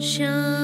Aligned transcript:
想 0.00 0.59